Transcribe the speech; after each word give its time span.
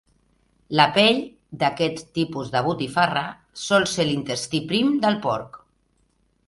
La 0.79 0.85
pell 0.95 1.19
d'aquest 1.63 2.01
tipus 2.19 2.49
de 2.57 2.63
botifarra 2.69 3.25
sol 3.67 3.87
ser 3.95 4.09
l'intestí 4.11 4.67
prim 4.75 4.93
del 5.07 5.23
porc. 5.29 5.63